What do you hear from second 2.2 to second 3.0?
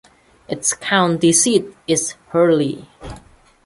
Hurley.